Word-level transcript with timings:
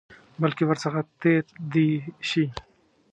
بلکې 0.41 0.63
ورڅخه 0.65 1.01
تېر 1.21 1.43
دي 1.71 1.89
شي. 2.29 2.45